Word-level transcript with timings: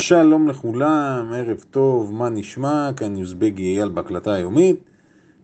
שלום 0.00 0.48
לכולם, 0.48 1.32
ערב 1.34 1.64
טוב, 1.70 2.12
מה 2.12 2.28
נשמע? 2.28 2.90
כאן 2.96 3.16
יוזבגי 3.16 3.62
אייל 3.62 3.88
בהקלטה 3.88 4.32
היומית. 4.32 4.80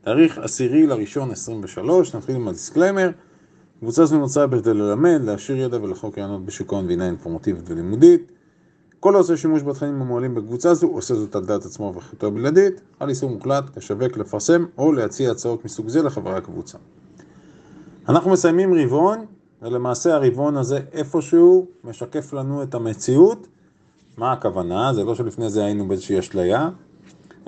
תאריך 0.03 0.39
עשירי 0.39 0.87
לראשון 0.87 1.31
23, 1.31 2.15
נתחיל 2.15 2.37
עם 2.37 2.49
ה 2.49 2.54
disclaimer. 2.54 3.11
קבוצה 3.81 4.05
זו 4.05 4.19
נוצרה 4.19 4.47
בכדי 4.47 4.75
ללמד, 4.75 5.21
להעשיר 5.25 5.59
ידע 5.59 5.83
ולחלוק 5.83 6.19
רעיונות 6.19 6.45
בשוק 6.45 6.73
ההון 6.73 6.87
והינה 6.87 7.07
אינפורמטיבית 7.07 7.71
ולימודית. 7.71 8.33
כל 9.01 9.15
העושה 9.15 9.37
שימוש 9.37 9.63
בתכנים 9.63 10.03
המועלים 10.03 10.35
בקבוצה 10.35 10.75
זו 10.75 10.87
עושה 10.87 11.15
זאת 11.15 11.37
על 11.37 11.45
דעת 11.45 11.65
עצמו 11.65 11.93
ואחריותו 11.97 12.27
הבלעדית, 12.27 12.81
חל 13.01 13.09
איסור 13.09 13.31
מוחלט, 13.31 13.77
לשווק, 13.77 14.17
לפרסם 14.17 14.65
או 14.79 14.93
להציע 14.93 15.31
הצעות 15.31 15.65
מסוג 15.65 15.89
זה 15.89 16.03
לחברי 16.03 16.37
הקבוצה. 16.37 16.79
אנחנו 18.09 18.31
מסיימים 18.31 18.75
רבעון, 18.75 19.25
ולמעשה 19.63 20.15
הרבעון 20.15 20.57
הזה 20.57 20.81
איפשהו 20.93 21.67
משקף 21.85 22.33
לנו 22.33 22.63
את 22.63 22.75
המציאות. 22.75 23.47
מה 24.17 24.33
הכוונה? 24.33 24.95
זה 24.95 25.05
לא 25.05 25.15
שלפני 25.15 25.51
זה 25.51 25.65
היינו 25.65 25.89
באיזושהי 25.89 26.19
אשליה, 26.19 26.69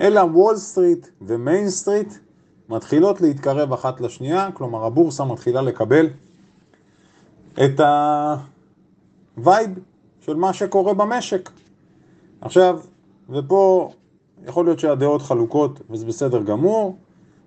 אלא 0.01 0.19
וול 0.19 0.55
סטריט 0.57 1.07
ו 1.21 1.31
Main 1.31 1.69
Street 1.69 2.13
מתחילות 2.69 3.21
להתקרב 3.21 3.73
אחת 3.73 4.01
לשנייה, 4.01 4.49
כלומר 4.53 4.85
הבורסה 4.85 5.25
מתחילה 5.25 5.61
לקבל 5.61 6.07
את 7.53 7.79
ה 9.37 9.43
vibe 9.43 9.69
של 10.21 10.35
מה 10.35 10.53
שקורה 10.53 10.93
במשק. 10.93 11.49
עכשיו, 12.41 12.79
ופה 13.29 13.91
יכול 14.45 14.65
להיות 14.65 14.79
שהדעות 14.79 15.21
חלוקות 15.21 15.81
וזה 15.89 16.05
בסדר 16.05 16.43
גמור, 16.43 16.97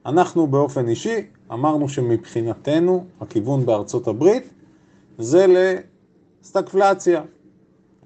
אנחנו 0.07 0.47
באופן 0.47 0.89
אישי 0.89 1.27
אמרנו 1.53 1.89
שמבחינתנו 1.89 3.05
הכיוון 3.21 3.67
בארצות 3.67 4.09
הברית 4.09 4.53
זה 5.19 5.47
לסטגפלציה, 6.43 7.23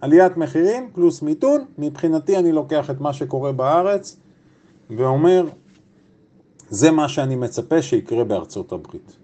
עליית 0.00 0.36
מחירים 0.36 0.90
פלוס 0.92 1.22
מיתון, 1.22 1.64
מבחינתי 1.78 2.36
אני 2.36 2.52
לוקח 2.52 2.90
את 2.90 3.00
מה 3.00 3.12
שקורה 3.12 3.52
בארץ 3.52 4.16
ואומר 4.90 5.48
זה 6.70 6.90
מה 6.90 7.08
שאני 7.08 7.36
מצפה 7.36 7.82
שיקרה 7.82 8.24
בארצות 8.24 8.72
הברית. 8.72 9.16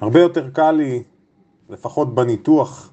הרבה 0.00 0.20
יותר 0.20 0.50
קל 0.50 0.72
לי, 0.72 1.02
לפחות 1.70 2.14
בניתוח, 2.14 2.92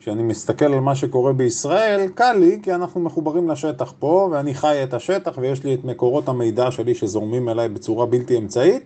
כשאני 0.00 0.22
מסתכל 0.22 0.64
על 0.64 0.80
מה 0.80 0.94
שקורה 0.94 1.32
בישראל, 1.32 2.08
קל 2.14 2.32
לי 2.32 2.58
כי 2.62 2.74
אנחנו 2.74 3.00
מחוברים 3.00 3.48
לשטח 3.48 3.94
פה 3.98 4.28
ואני 4.32 4.54
חי 4.54 4.82
את 4.82 4.94
השטח 4.94 5.38
ויש 5.38 5.64
לי 5.64 5.74
את 5.74 5.84
מקורות 5.84 6.28
המידע 6.28 6.70
שלי 6.70 6.94
שזורמים 6.94 7.48
אליי 7.48 7.68
בצורה 7.68 8.06
בלתי 8.06 8.38
אמצעית. 8.38 8.82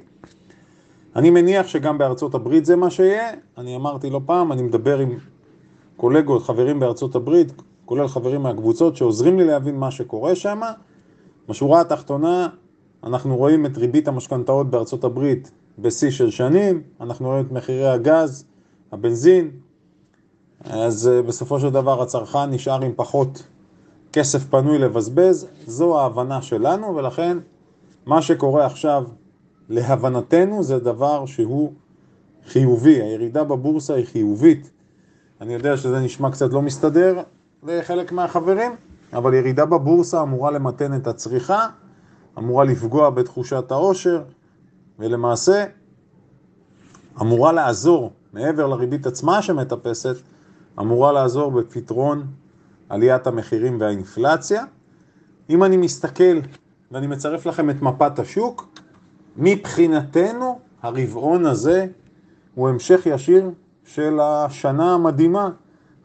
אני 1.16 1.30
מניח 1.30 1.66
שגם 1.66 1.98
בארצות 1.98 2.34
הברית 2.34 2.64
זה 2.64 2.76
מה 2.76 2.90
שיהיה, 2.90 3.30
אני 3.58 3.76
אמרתי 3.76 4.10
לא 4.10 4.20
פעם, 4.26 4.52
אני 4.52 4.62
מדבר 4.62 4.98
עם 4.98 5.18
קולגות, 5.96 6.42
חברים 6.42 6.80
בארצות 6.80 7.14
הברית, 7.14 7.52
כולל 7.84 8.08
חברים 8.08 8.42
מהקבוצות 8.42 8.96
שעוזרים 8.96 9.38
לי 9.38 9.44
להבין 9.44 9.76
מה 9.76 9.90
שקורה 9.90 10.34
שם. 10.34 10.60
בשורה 11.48 11.80
התחתונה, 11.80 12.48
אנחנו 13.04 13.36
רואים 13.36 13.66
את 13.66 13.78
ריבית 13.78 14.08
המשכנתאות 14.08 14.70
בארצות 14.70 15.04
הברית 15.04 15.50
בשיא 15.78 16.10
של 16.10 16.30
שנים, 16.30 16.82
אנחנו 17.00 17.28
רואים 17.28 17.46
את 17.46 17.52
מחירי 17.52 17.88
הגז, 17.88 18.44
הבנזין, 18.92 19.50
אז 20.64 21.08
אה, 21.08 21.22
בסופו 21.22 21.60
של 21.60 21.70
דבר 21.70 22.02
הצרכן 22.02 22.50
נשאר 22.50 22.82
עם 22.82 22.92
פחות 22.96 23.42
כסף 24.12 24.44
פנוי 24.44 24.78
לבזבז, 24.78 25.46
זו 25.66 25.98
ההבנה 25.98 26.42
שלנו, 26.42 26.96
ולכן 26.96 27.38
מה 28.06 28.22
שקורה 28.22 28.66
עכשיו 28.66 29.04
להבנתנו 29.68 30.62
זה 30.62 30.78
דבר 30.78 31.26
שהוא 31.26 31.72
חיובי, 32.46 33.02
הירידה 33.02 33.44
בבורסה 33.44 33.94
היא 33.94 34.06
חיובית. 34.06 34.70
אני 35.44 35.54
יודע 35.54 35.76
שזה 35.76 36.00
נשמע 36.00 36.30
קצת 36.30 36.52
לא 36.52 36.62
מסתדר 36.62 37.22
לחלק 37.62 38.12
מהחברים, 38.12 38.72
אבל 39.12 39.34
ירידה 39.34 39.66
בבורסה 39.66 40.22
אמורה 40.22 40.50
למתן 40.50 40.96
את 40.96 41.06
הצריכה, 41.06 41.68
אמורה 42.38 42.64
לפגוע 42.64 43.10
בתחושת 43.10 43.70
העושר, 43.70 44.22
ולמעשה 44.98 45.64
אמורה 47.20 47.52
לעזור, 47.52 48.12
מעבר 48.32 48.66
לריבית 48.66 49.06
עצמה 49.06 49.42
שמטפסת, 49.42 50.16
אמורה 50.80 51.12
לעזור 51.12 51.50
בפתרון 51.50 52.26
עליית 52.88 53.26
המחירים 53.26 53.80
והאינפלציה. 53.80 54.64
אם 55.50 55.64
אני 55.64 55.76
מסתכל 55.76 56.40
ואני 56.90 57.06
מצרף 57.06 57.46
לכם 57.46 57.70
את 57.70 57.82
מפת 57.82 58.18
השוק, 58.18 58.68
מבחינתנו 59.36 60.58
הרבעון 60.82 61.46
הזה 61.46 61.86
הוא 62.54 62.68
המשך 62.68 63.00
ישיר 63.06 63.50
של 63.84 64.20
השנה 64.20 64.94
המדהימה. 64.94 65.50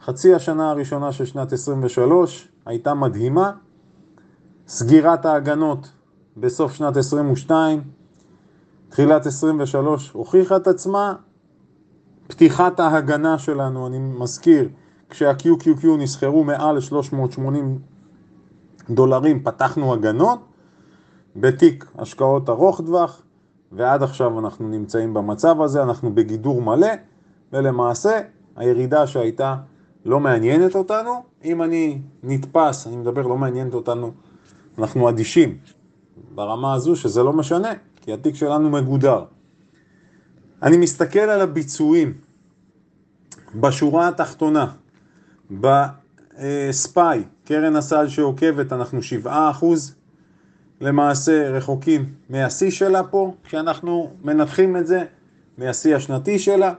חצי 0.00 0.34
השנה 0.34 0.70
הראשונה 0.70 1.12
של 1.12 1.24
שנת 1.24 1.52
23 1.52 2.48
הייתה 2.66 2.94
מדהימה. 2.94 3.52
סגירת 4.66 5.26
ההגנות 5.26 5.92
בסוף 6.36 6.72
שנת 6.72 6.96
22, 6.96 7.82
תחילת 8.88 9.26
23 9.26 10.10
הוכיחה 10.10 10.56
את 10.56 10.66
עצמה. 10.66 11.14
פתיחת 12.28 12.80
ההגנה 12.80 13.38
שלנו, 13.38 13.86
אני 13.86 13.98
מזכיר, 13.98 14.68
כשה-QQQ 15.10 15.86
נסחרו 15.98 16.44
מעל 16.44 16.80
380 16.80 17.78
דולרים, 18.90 19.42
פתחנו 19.42 19.92
הגנות. 19.92 20.38
בתיק 21.36 21.86
השקעות 21.98 22.48
ארוך 22.48 22.80
טווח, 22.80 23.22
ועד 23.72 24.02
עכשיו 24.02 24.38
אנחנו 24.38 24.68
נמצאים 24.68 25.14
במצב 25.14 25.62
הזה, 25.62 25.82
אנחנו 25.82 26.14
בגידור 26.14 26.62
מלא, 26.62 26.88
ולמעשה 27.52 28.20
הירידה 28.56 29.06
שהייתה 29.06 29.56
לא 30.04 30.20
מעניינת 30.20 30.74
אותנו. 30.74 31.22
אם 31.44 31.62
אני 31.62 31.98
נתפס, 32.22 32.86
אני 32.86 32.96
מדבר 32.96 33.22
לא 33.22 33.36
מעניינת 33.36 33.74
אותנו, 33.74 34.12
אנחנו 34.78 35.08
אדישים 35.08 35.58
ברמה 36.34 36.74
הזו 36.74 36.96
שזה 36.96 37.22
לא 37.22 37.32
משנה, 37.32 37.72
כי 38.00 38.12
התיק 38.12 38.34
שלנו 38.34 38.70
מגודר. 38.70 39.24
אני 40.62 40.76
מסתכל 40.76 41.18
על 41.18 41.40
הביצועים 41.40 42.14
בשורה 43.54 44.08
התחתונה, 44.08 44.72
בספיי, 45.50 47.24
קרן 47.44 47.76
הסל 47.76 48.08
שעוקבת, 48.08 48.72
אנחנו 48.72 49.02
7 49.02 49.50
אחוז, 49.50 49.94
למעשה 50.80 51.50
רחוקים 51.50 52.14
מהשיא 52.30 52.70
שלה 52.70 53.02
פה, 53.02 53.34
כשאנחנו 53.44 54.10
מנתחים 54.24 54.76
את 54.76 54.86
זה, 54.86 55.04
מהשיא 55.58 55.96
השנתי 55.96 56.38
שלה, 56.38 56.74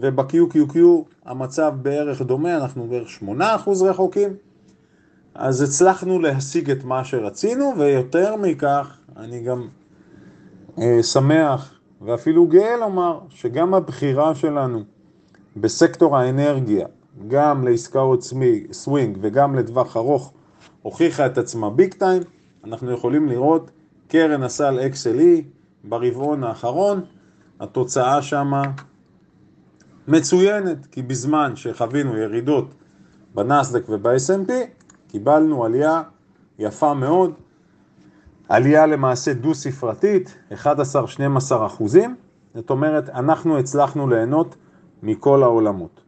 וב-QQQ 0.00 0.78
המצב 1.24 1.72
בערך 1.82 2.22
דומה, 2.22 2.56
אנחנו 2.56 2.86
בערך 2.86 3.08
8% 3.22 3.84
רחוקים, 3.84 4.30
אז 5.34 5.62
הצלחנו 5.62 6.18
להשיג 6.18 6.70
את 6.70 6.84
מה 6.84 7.04
שרצינו, 7.04 7.72
ויותר 7.78 8.36
מכך, 8.36 8.98
אני 9.16 9.40
גם 9.40 9.68
אה, 10.78 11.02
שמח 11.02 11.78
ואפילו 12.00 12.46
גאה 12.46 12.76
לומר 12.76 13.18
שגם 13.28 13.74
הבחירה 13.74 14.34
שלנו 14.34 14.82
בסקטור 15.56 16.16
האנרגיה, 16.16 16.86
גם 17.28 17.68
לעסקאות 17.68 18.22
סווינג 18.72 19.18
וגם 19.20 19.54
לטווח 19.54 19.96
ארוך, 19.96 20.32
הוכיחה 20.82 21.26
את 21.26 21.38
עצמה 21.38 21.70
big 21.70 21.94
time. 21.94 22.22
אנחנו 22.64 22.92
יכולים 22.92 23.28
לראות 23.28 23.70
קרן 24.08 24.42
הסל 24.42 24.78
XLE 24.92 25.42
ברבעון 25.84 26.44
האחרון, 26.44 27.00
התוצאה 27.60 28.22
שמה 28.22 28.62
מצוינת, 30.08 30.86
כי 30.86 31.02
בזמן 31.02 31.56
שחווינו 31.56 32.16
ירידות 32.16 32.74
בנסדק 33.34 33.82
וב-S&P, 33.88 34.52
קיבלנו 35.08 35.64
עלייה 35.64 36.02
יפה 36.58 36.94
מאוד, 36.94 37.32
עלייה 38.48 38.86
למעשה 38.86 39.34
דו-ספרתית, 39.34 40.36
11-12 40.52 40.56
אחוזים, 41.66 42.16
זאת 42.54 42.70
אומרת, 42.70 43.08
אנחנו 43.08 43.58
הצלחנו 43.58 44.08
ליהנות 44.08 44.56
מכל 45.02 45.42
העולמות. 45.42 46.00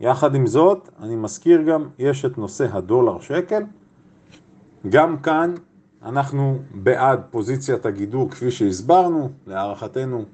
יחד 0.00 0.34
עם 0.34 0.46
זאת, 0.46 0.88
אני 1.02 1.16
מזכיר 1.16 1.62
גם, 1.62 1.88
יש 1.98 2.24
את 2.24 2.38
נושא 2.38 2.66
הדולר 2.72 3.20
שקל, 3.20 3.62
גם 4.88 5.16
כאן 5.16 5.54
אנחנו 6.02 6.58
בעד 6.74 7.20
פוזיציית 7.30 7.86
הגידור 7.86 8.30
כפי 8.30 8.50
שהסברנו, 8.50 9.30
להערכתנו 9.46 10.24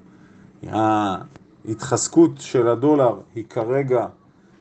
ההתחזקות 1.67 2.31
של 2.37 2.67
הדולר 2.67 3.19
היא 3.35 3.45
כרגע 3.49 4.07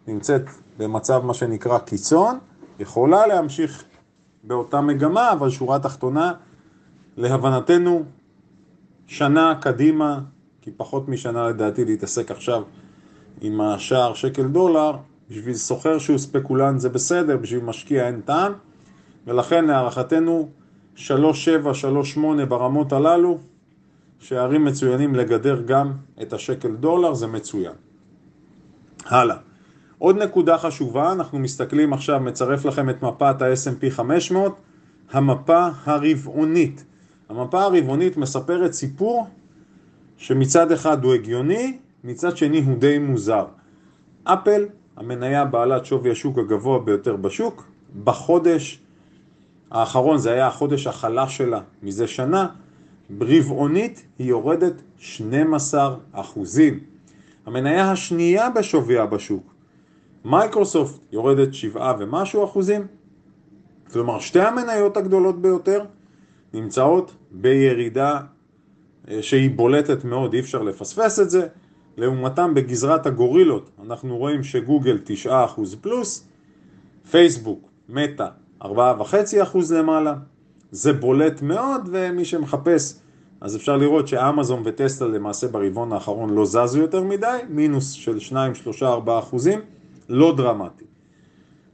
נמצאת 0.07 0.43
במצב 0.79 1.23
מה 1.25 1.35
שנקרא 1.35 1.79
קיצון, 1.79 2.39
יכולה 2.79 3.27
להמשיך 3.27 3.85
באותה 4.45 4.81
מגמה, 4.81 5.33
אבל 5.33 5.51
שורה 5.51 5.79
תחתונה, 5.79 6.33
להבנתנו, 7.17 8.03
שנה 9.07 9.55
קדימה, 9.61 10.21
כי 10.61 10.71
פחות 10.77 11.09
משנה 11.09 11.49
לדעתי 11.49 11.85
להתעסק 11.85 12.31
עכשיו 12.31 12.63
עם 13.41 13.61
השער 13.61 14.15
שקל 14.15 14.49
דולר, 14.49 14.97
בשביל 15.31 15.55
סוחר 15.55 15.99
שהוא 15.99 16.19
ספקולנט 16.19 16.81
זה 16.81 16.89
בסדר, 16.89 17.37
בשביל 17.37 17.65
משקיע 17.65 18.07
אין 18.07 18.21
טעם, 18.21 18.53
ולכן 19.27 19.65
להערכתנו 19.65 20.49
3.7, 20.97 21.03
3.8 22.17 22.45
ברמות 22.49 22.93
הללו, 22.93 23.39
שערים 24.23 24.65
מצוינים 24.65 25.15
לגדר 25.15 25.63
גם 25.67 25.93
את 26.23 26.33
השקל 26.33 26.77
דולר, 26.77 27.15
זה 27.15 27.27
מצוין. 27.27 27.73
הלאה. 29.05 29.37
עוד 29.99 30.17
נקודה 30.17 30.59
חשובה, 30.59 31.13
אנחנו 31.13 31.39
מסתכלים 31.39 31.93
עכשיו, 31.93 32.21
מצרף 32.21 32.65
לכם 32.65 32.91
את 32.91 33.03
מפת 33.03 33.43
ה-S&P 33.43 33.91
500, 33.91 34.57
המפה 35.13 35.69
הרבעונית. 35.85 36.85
המפה 37.29 37.63
הרבעונית 37.63 38.17
מספרת 38.17 38.73
סיפור 38.73 39.27
שמצד 40.17 40.73
אחד 40.73 41.05
הוא 41.05 41.15
הגיוני, 41.15 41.79
מצד 42.05 42.37
שני 42.37 42.63
הוא 42.63 42.79
די 42.79 42.99
מוזר. 42.99 43.45
אפל, 44.25 44.65
המניה 44.97 45.45
בעלת 45.45 45.85
שווי 45.85 46.11
השוק 46.11 46.39
הגבוה 46.39 46.79
ביותר 46.79 47.17
בשוק, 47.17 47.65
בחודש 48.05 48.81
האחרון, 49.71 50.19
זה 50.19 50.33
היה 50.33 50.47
החודש 50.47 50.87
החלש 50.87 51.37
שלה 51.37 51.61
מזה 51.83 52.07
שנה, 52.07 52.47
רבעונית 53.21 54.07
היא 54.19 54.27
יורדת 54.29 54.83
12 54.99 55.97
אחוזים. 56.13 56.81
המניה 57.47 57.91
השנייה 57.91 58.51
בשוויה 58.51 59.07
בשוק, 59.07 59.55
מייקרוסופט, 60.25 61.01
יורדת 61.13 61.55
7 61.55 61.93
ומשהו 61.99 62.45
אחוזים. 62.45 62.87
כלומר, 63.93 64.21
שתי 64.21 64.41
המניות 64.41 64.97
הגדולות 64.97 65.43
ביותר 65.43 65.85
נמצאות 66.55 67.15
בירידה 67.31 68.21
אה, 69.09 69.23
שהיא 69.23 69.51
בולטת 69.51 70.05
מאוד, 70.05 70.35
אי 70.35 70.41
אפשר 70.41 70.63
לפספס 70.63 71.21
את 71.21 71.31
זה. 71.31 71.47
לעומתם 71.97 72.55
בגזרת 72.55 73.07
הגורילות 73.07 73.71
אנחנו 73.83 74.19
רואים 74.19 74.43
שגוגל 74.43 74.99
9% 75.27 75.31
פלוס, 75.81 76.29
פייסבוק, 77.11 77.69
מטא 77.89 78.27
4.5% 78.63 78.69
למעלה, 79.75 80.15
זה 80.73 80.93
בולט 80.93 81.43
מאוד 81.43 81.89
ומי 81.93 82.25
שמחפש 82.25 82.95
אז 83.41 83.57
אפשר 83.57 83.77
לראות 83.77 84.09
שאמזון 84.09 84.63
וטסלה 84.65 85.09
למעשה 85.09 85.49
ברבעון 85.49 85.93
האחרון 85.93 86.31
לא 86.31 86.45
זזו 86.45 86.79
יותר 86.79 87.03
מדי, 87.03 87.39
מינוס 87.49 87.91
של 87.93 88.19
2, 88.19 88.55
3, 88.55 88.83
4 88.83 89.19
אחוזים, 89.19 89.61
לא 90.09 90.35
דרמטי. 90.37 90.85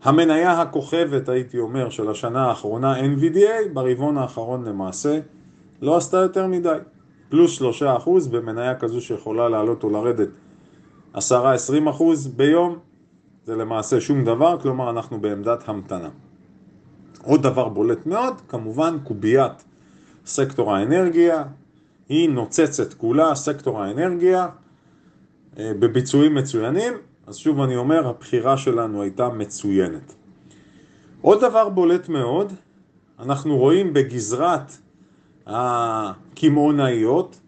המניה 0.03 0.61
הכוכבת 0.61 1.29
הייתי 1.29 1.59
אומר 1.59 1.91
של 1.91 2.11
השנה 2.11 2.47
האחרונה 2.47 3.01
NVDA 3.01 3.69
ברבעון 3.73 4.19
האחרון 4.19 4.65
למעשה 4.65 5.21
לא 5.83 5.97
עשתה 5.97 6.17
יותר 6.17 6.47
מדי, 6.47 6.79
פלוס 7.29 7.51
3 7.51 7.83
אחוז 7.83 8.29
במניה 8.29 8.75
כזו 8.75 9.01
שיכולה 9.01 9.49
לעלות 9.49 9.85
או 9.85 9.91
לרדת 9.91 10.29
10-20 11.15 11.19
אחוז 11.91 12.27
ביום 12.27 12.79
זה 13.45 13.57
למעשה 13.57 14.01
שום 14.01 14.25
דבר, 14.25 14.59
כלומר 14.61 14.91
אנחנו 14.91 15.21
בעמדת 15.21 15.69
המתנה. 15.69 16.09
עוד 17.23 17.43
דבר 17.43 17.69
בולט 17.69 18.07
מאוד, 18.07 18.41
כמובן 18.49 18.97
קוביית 19.05 19.65
סקטור 20.27 20.75
האנרגיה, 20.75 21.45
היא 22.09 22.31
נוצצת 22.31 22.95
כולה, 22.95 23.35
סקטור 23.35 23.83
האנרגיה, 23.83 24.49
אה, 25.59 25.73
בביצועים 25.79 26.35
מצוינים, 26.35 26.93
אז 27.27 27.37
שוב 27.37 27.61
אני 27.61 27.77
אומר, 27.77 28.09
הבחירה 28.09 28.57
שלנו 28.57 29.03
הייתה 29.03 29.29
מצוינת. 29.29 30.15
עוד 31.21 31.41
דבר 31.41 31.69
בולט 31.69 32.09
מאוד, 32.09 32.53
אנחנו 33.19 33.57
רואים 33.57 33.93
בגזרת 33.93 34.73
הקמעונאיות, 35.47 37.41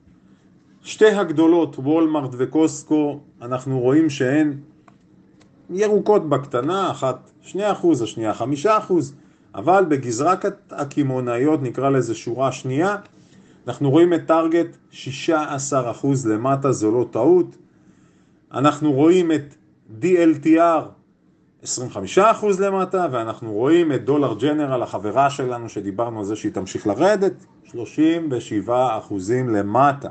שתי 0.83 1.11
הגדולות, 1.11 1.77
וולמארט 1.79 2.31
וקוסקו, 2.39 3.21
אנחנו 3.43 3.81
רואים 3.81 4.11
שהן 4.11 4.57
ירוקות 5.71 6.29
בקטנה, 6.29 6.91
אחת 6.91 7.31
2%, 7.47 7.57
השנייה 8.03 8.33
5%, 8.35 8.43
אבל 9.55 9.85
בגזרת 9.89 10.45
הקמעונאיות, 10.71 11.63
נקרא 11.63 11.91
לזה 11.91 12.15
שורה 12.15 12.53
שנייה, 12.53 12.97
אנחנו 13.67 13.91
רואים 13.91 14.15
את 14.15 14.27
טארגט 14.27 14.77
16% 14.93 14.97
למטה, 16.29 16.73
זו 16.73 16.91
לא 16.91 17.07
טעות. 17.11 17.57
אנחנו 18.53 18.93
רואים 18.93 19.33
את 19.33 19.55
DLTR 20.03 20.83
25% 21.65 21.67
למטה, 22.61 23.07
ואנחנו 23.13 23.53
רואים 23.53 23.93
את 23.93 24.05
דולר 24.05 24.35
ג'נרל, 24.35 24.83
החברה 24.83 25.31
שלנו 25.31 25.69
שדיברנו 25.69 26.19
על 26.19 26.25
זה 26.25 26.37
שהיא 26.37 26.53
תמשיך 26.53 26.87
לרדת, 26.87 27.33
37% 27.67 27.71
למטה. 29.49 30.09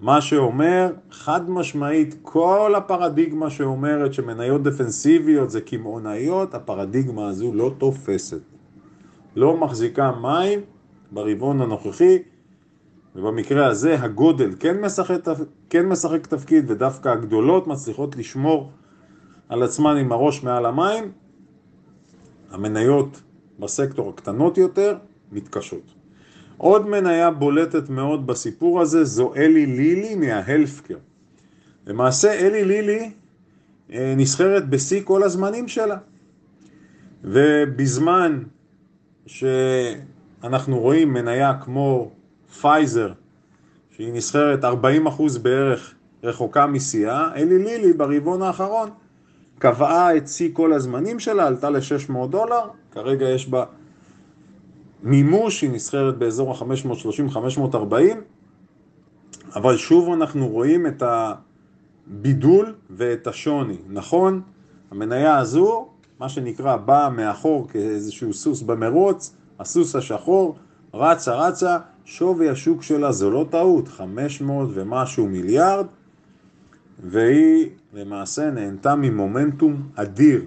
מה 0.00 0.20
שאומר, 0.20 0.92
חד 1.10 1.50
משמעית, 1.50 2.14
כל 2.22 2.74
הפרדיגמה 2.76 3.50
שאומרת 3.50 4.14
שמניות 4.14 4.62
דפנסיביות 4.62 5.50
זה 5.50 5.60
קמעונאיות, 5.60 6.54
הפרדיגמה 6.54 7.28
הזו 7.28 7.54
לא 7.54 7.72
תופסת. 7.78 8.40
לא 9.36 9.56
מחזיקה 9.56 10.12
מים 10.22 10.60
ברבעון 11.10 11.60
הנוכחי, 11.60 12.18
ובמקרה 13.16 13.66
הזה 13.66 14.02
הגודל 14.02 14.50
כן 14.60 14.80
משחק, 14.80 15.20
כן 15.70 15.88
משחק 15.88 16.26
תפקיד, 16.26 16.70
ודווקא 16.70 17.08
הגדולות 17.08 17.66
מצליחות 17.66 18.16
לשמור 18.16 18.70
על 19.48 19.62
עצמן 19.62 19.96
עם 19.96 20.12
הראש 20.12 20.42
מעל 20.42 20.66
המים, 20.66 21.12
המניות 22.50 23.22
בסקטור 23.58 24.08
הקטנות 24.08 24.58
יותר 24.58 24.96
מתקשות. 25.32 25.99
עוד 26.60 26.88
מניה 26.88 27.30
בולטת 27.30 27.88
מאוד 27.88 28.26
בסיפור 28.26 28.80
הזה 28.80 29.04
זו 29.04 29.34
אלי 29.36 29.66
לילי 29.66 30.14
מההלפקר. 30.14 30.96
למעשה 31.86 32.32
אלי 32.32 32.64
לילי 32.64 33.10
אה, 33.92 34.14
נסחרת 34.16 34.68
בשיא 34.68 35.00
כל 35.04 35.22
הזמנים 35.22 35.68
שלה. 35.68 35.96
ובזמן 37.24 38.42
שאנחנו 39.26 40.78
רואים 40.78 41.12
מניה 41.12 41.54
כמו 41.60 42.10
פייזר, 42.60 43.12
שהיא 43.90 44.12
נסחרת 44.12 44.64
40% 44.64 44.68
בערך 45.42 45.94
רחוקה 46.22 46.66
משיאה, 46.66 47.34
אלי 47.34 47.58
לילי 47.58 47.92
ברבעון 47.92 48.42
האחרון 48.42 48.90
קבעה 49.58 50.16
את 50.16 50.28
שיא 50.28 50.50
כל 50.52 50.72
הזמנים 50.72 51.18
שלה, 51.18 51.46
עלתה 51.46 51.70
ל-600 51.70 52.26
דולר, 52.30 52.68
כרגע 52.92 53.28
יש 53.28 53.48
בה 53.48 53.64
מימוש, 55.02 55.62
היא 55.62 55.70
נסחרת 55.70 56.18
באזור 56.18 56.50
ה-530-540, 56.50 57.94
אבל 59.54 59.76
שוב 59.76 60.12
אנחנו 60.12 60.48
רואים 60.48 60.86
את 60.86 61.02
הבידול 61.02 62.74
ואת 62.90 63.26
השוני, 63.26 63.76
נכון? 63.88 64.40
המניה 64.90 65.38
הזו, 65.38 65.88
מה 66.18 66.28
שנקרא, 66.28 66.76
באה 66.76 67.10
מאחור 67.10 67.68
כאיזשהו 67.68 68.34
סוס 68.34 68.62
במרוץ, 68.62 69.34
הסוס 69.58 69.96
השחור, 69.96 70.56
רצה 70.94 71.34
רצה, 71.34 71.78
שווי 72.04 72.48
השוק 72.48 72.82
שלה 72.82 73.12
זו 73.12 73.30
לא 73.30 73.46
טעות, 73.50 73.88
500 73.88 74.68
ומשהו 74.72 75.26
מיליארד, 75.26 75.86
והיא 77.04 77.70
למעשה 77.94 78.50
נהנתה 78.50 78.94
ממומנטום 78.94 79.82
אדיר. 79.94 80.44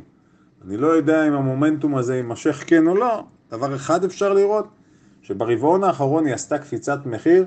אני 0.68 0.78
לא 0.78 0.88
יודע 0.88 1.28
אם 1.28 1.34
המומנטום 1.34 1.96
הזה 1.96 2.16
יימשך 2.16 2.64
כן 2.68 2.88
או 2.88 2.96
לא, 2.96 3.24
דבר 3.54 3.76
אחד 3.76 4.04
אפשר 4.04 4.34
לראות, 4.34 4.68
שברבעון 5.22 5.84
האחרון 5.84 6.26
היא 6.26 6.34
עשתה 6.34 6.58
קפיצת 6.58 7.06
מחיר 7.06 7.46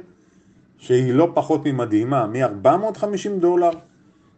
שהיא 0.78 1.14
לא 1.14 1.30
פחות 1.34 1.66
ממדהימה, 1.66 2.26
מ-450 2.26 3.40
דולר 3.40 3.70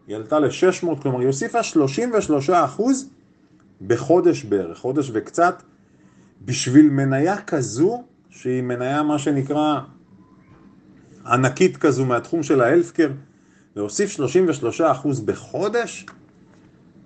היא 0.07 0.17
עלתה 0.17 0.39
ל-600, 0.39 1.03
כלומר 1.03 1.19
היא 1.19 1.27
הוסיפה 1.27 1.63
33 1.63 2.51
אחוז 2.51 3.11
בחודש 3.87 4.45
בערך, 4.45 4.79
חודש 4.79 5.11
וקצת, 5.13 5.63
בשביל 6.45 6.91
מניה 6.91 7.43
כזו, 7.43 8.05
שהיא 8.31 8.63
מניה 8.63 9.03
מה 9.03 9.19
שנקרא 9.19 9.81
ענקית 11.27 11.77
כזו 11.77 12.07
מהתחום 12.07 12.43
של 12.43 12.61
האלפקר, 12.61 13.11
להוסיף 13.77 14.11
33 14.11 14.81
אחוז 14.81 15.21
בחודש, 15.21 16.07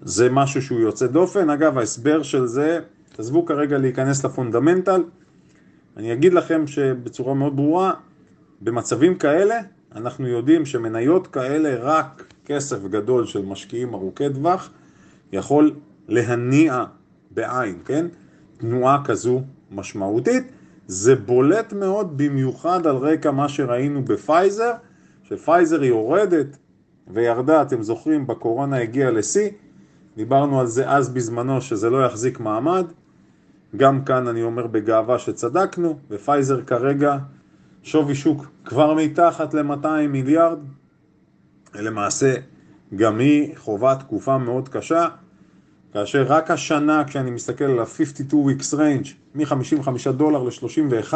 זה 0.03 0.31
משהו 0.31 0.63
שהוא 0.63 0.81
יוצא 0.81 1.07
דופן. 1.07 1.51
אגב, 1.51 1.79
ההסבר 1.79 2.23
של 2.23 2.47
זה 2.47 2.81
תעזבו 3.13 3.47
כרגע 3.47 3.79
להיכנס 3.79 4.25
לפונדמנטל. 4.25 5.03
אני 5.97 6.13
אגיד 6.13 6.35
לכם 6.35 6.67
שבצורה 6.67 7.35
מאוד 7.35 7.57
ברורה, 7.57 7.93
במצבים 8.61 9.15
כאלה 9.15 9.61
אנחנו 9.95 10.29
יודעים 10.29 10.67
שמניות 10.67 11.27
כאלה 11.27 11.77
רק 11.81 12.25
כסף 12.45 12.85
גדול 12.85 13.27
של 13.27 13.45
משקיעים 13.45 13.95
ארוכי 13.95 14.25
טווח 14.35 14.71
יכול 15.33 15.75
להניע 16.09 16.85
בעין, 17.31 17.79
כן? 17.85 18.07
תנועה 18.59 19.03
כזו 19.05 19.43
משמעותית. 19.71 20.45
זה 20.87 21.15
בולט 21.15 21.73
מאוד 21.73 22.17
במיוחד 22.17 22.87
על 22.87 22.97
רקע 22.97 23.31
מה 23.31 23.49
שראינו 23.49 24.05
בפייזר, 24.05 24.73
שפייזר 25.23 25.85
יורדת 25.85 26.57
וירדה, 27.09 27.63
אתם 27.63 27.83
זוכרים, 27.83 28.27
בקורונה 28.27 28.77
הגיעה 28.77 29.11
לשיא, 29.11 29.51
דיברנו 30.17 30.61
על 30.61 30.67
זה 30.67 30.91
אז 30.91 31.09
בזמנו 31.09 31.61
שזה 31.61 31.91
לא 31.91 32.07
יחזיק 32.07 32.41
מעמד, 32.41 32.87
גם 33.77 34.05
כאן 34.05 34.27
אני 34.29 34.43
אומר 34.43 34.67
בגאווה 34.67 35.19
שצדקנו, 35.19 35.99
ופייזר 36.11 36.63
כרגע 36.63 37.19
שווי 37.83 38.15
שוק 38.15 38.47
כבר 38.65 38.95
מתחת 38.95 39.55
ל-200 39.55 40.09
מיליארד, 40.09 40.59
למעשה 41.75 42.35
גם 42.97 43.19
היא 43.19 43.57
חווה 43.57 43.95
תקופה 43.97 44.39
מאוד 44.39 44.69
קשה, 44.69 45.09
כאשר 45.93 46.25
רק 46.29 46.51
השנה 46.51 47.05
כשאני 47.05 47.31
מסתכל 47.31 47.65
על 47.65 47.79
ה-52 47.79 48.33
weeks 48.33 48.75
range 48.75 49.09
מ-55 49.35 50.11
דולר 50.11 50.43
ל-31, 50.43 51.15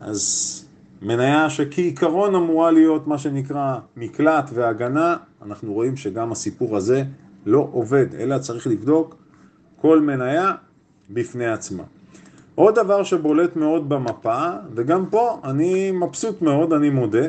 אז 0.00 0.64
מניה 1.02 1.50
שכעיקרון 1.50 2.34
אמורה 2.34 2.70
להיות 2.70 3.06
מה 3.06 3.18
שנקרא 3.18 3.78
מקלט 3.96 4.50
והגנה, 4.54 5.16
אנחנו 5.42 5.72
רואים 5.72 5.96
שגם 5.96 6.32
הסיפור 6.32 6.76
הזה 6.76 7.04
לא 7.46 7.68
עובד, 7.72 8.14
אלא 8.14 8.38
צריך 8.38 8.66
לבדוק 8.66 9.16
כל 9.76 10.00
מניה 10.00 10.52
בפני 11.12 11.46
עצמה. 11.46 11.82
עוד 12.54 12.74
דבר 12.74 13.02
שבולט 13.02 13.56
מאוד 13.56 13.88
במפה, 13.88 14.50
וגם 14.74 15.06
פה 15.10 15.40
אני 15.44 15.90
מבסוט 15.90 16.42
מאוד, 16.42 16.72
אני 16.72 16.90
מודה, 16.90 17.26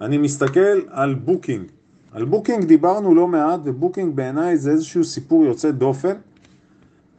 אני 0.00 0.18
מסתכל 0.18 0.80
על 0.90 1.14
בוקינג. 1.14 1.66
על 2.12 2.24
בוקינג 2.24 2.64
דיברנו 2.64 3.14
לא 3.14 3.28
מעט, 3.28 3.60
ובוקינג 3.64 4.16
בעיניי 4.16 4.56
זה 4.56 4.70
איזשהו 4.70 5.04
סיפור 5.04 5.44
יוצא 5.44 5.70
דופן. 5.70 6.14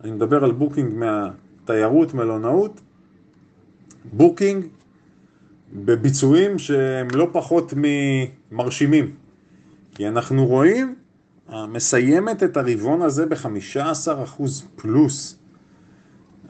אני 0.03 0.11
מדבר 0.11 0.43
על 0.43 0.51
בוקינג 0.51 0.93
מהתיירות, 0.93 2.13
מלונאות. 2.13 2.81
בוקינג 4.13 4.65
בביצועים 5.73 6.59
שהם 6.59 7.07
לא 7.13 7.27
פחות 7.31 7.73
ממרשימים. 7.77 9.11
כי 9.95 10.07
אנחנו 10.07 10.45
רואים, 10.45 10.95
מסיימת 11.67 12.43
את 12.43 12.57
הרבעון 12.57 13.01
הזה 13.01 13.25
ב-15% 13.25 14.41
פלוס. 14.75 15.40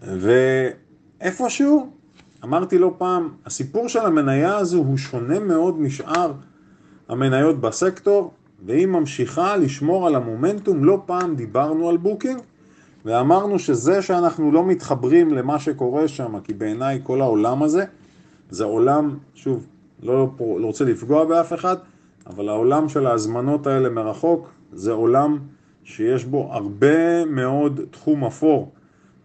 ואיפשהו, 0.01 1.89
אמרתי 2.43 2.77
לא 2.77 2.93
פעם, 2.98 3.29
הסיפור 3.46 3.88
של 3.88 4.00
המניה 4.00 4.58
הזו 4.58 4.77
הוא 4.77 4.98
שונה 4.98 5.39
מאוד 5.39 5.79
משאר 5.79 6.34
המניות 7.10 7.62
בסקטור, 7.62 8.31
והיא 8.65 8.88
ממשיכה 8.88 9.58
לשמור 9.58 10.08
על 10.08 10.15
המומנטום. 10.15 10.84
לא 10.84 11.01
פעם 11.05 11.36
דיברנו 11.36 11.89
על 11.89 11.98
בוקינג, 11.98 12.39
ואמרנו 13.05 13.60
שזה 13.60 14.01
שאנחנו 14.01 14.51
לא 14.51 14.65
מתחברים 14.65 15.34
למה 15.34 15.60
שקורה 15.60 16.08
שם, 16.08 16.39
כי 16.39 16.53
בעיניי 16.53 17.00
כל 17.03 17.22
העולם 17.22 17.63
הזה, 17.63 17.86
זה 18.50 18.63
עולם, 18.63 19.17
שוב, 19.36 19.67
לא, 20.03 20.29
לא 20.39 20.65
רוצה 20.67 20.86
לפגוע 20.86 21.25
באף 21.25 21.53
אחד, 21.53 21.75
אבל 22.27 22.50
העולם 22.50 22.89
של 22.89 23.08
ההזמנות 23.08 23.67
האלה 23.67 23.89
מרחוק, 23.89 24.50
זה 24.74 24.91
עולם 24.91 25.39
שיש 25.84 26.25
בו 26.25 26.50
הרבה 26.51 27.25
מאוד 27.25 27.81
תחום 27.91 28.25
אפור, 28.25 28.72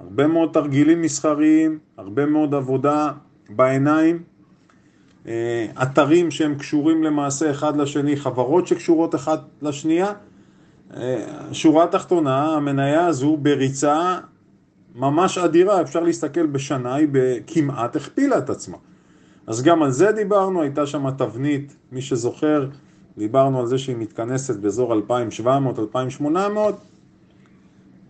הרבה 0.01 0.27
מאוד 0.27 0.51
תרגילים 0.53 1.03
מסחריים, 1.03 1.79
הרבה 1.97 2.27
מאוד 2.27 2.55
עבודה 2.55 3.13
בעיניים, 3.51 4.23
אה, 5.27 5.67
אתרים 5.83 6.31
שהם 6.31 6.55
קשורים 6.55 7.05
למעשה 7.05 7.51
אחד 7.51 7.77
לשני, 7.77 8.17
חברות 8.17 8.67
שקשורות 8.67 9.15
אחד 9.15 9.39
לשנייה. 9.63 10.13
אה, 10.97 11.25
שורה 11.53 11.87
תחתונה, 11.87 12.57
המניה 12.57 13.07
הזו 13.07 13.37
בריצה 13.37 14.19
ממש 14.95 15.39
אדירה, 15.39 15.83
אפשר 15.83 16.01
להסתכל 16.01 16.47
בשנה, 16.47 16.95
היא 16.95 17.09
כמעט 17.47 17.97
הכפילה 17.97 18.39
את 18.39 18.51
עצמה. 18.51 18.77
אז 19.47 19.63
גם 19.63 19.83
על 19.83 19.91
זה 19.91 20.13
דיברנו, 20.13 20.63
הייתה 20.63 20.87
שם 20.87 21.11
תבנית, 21.11 21.77
מי 21.93 22.03
שזוכר, 22.03 22.69
דיברנו 23.19 23.61
על 23.61 23.67
זה 23.67 23.79
שהיא 23.79 23.97
מתכנסת 23.97 24.57
באזור 24.57 24.95
2700-2800, 24.95 26.25